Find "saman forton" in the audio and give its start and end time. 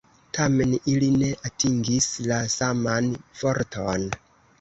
2.53-4.09